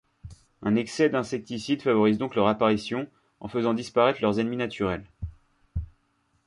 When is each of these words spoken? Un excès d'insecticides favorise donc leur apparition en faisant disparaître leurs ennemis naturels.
Un 0.63 0.77
excès 0.77 1.09
d'insecticides 1.09 1.83
favorise 1.83 2.17
donc 2.17 2.33
leur 2.33 2.47
apparition 2.47 3.07
en 3.39 3.47
faisant 3.47 3.75
disparaître 3.75 4.19
leurs 4.23 4.39
ennemis 4.39 4.57
naturels. 4.57 5.05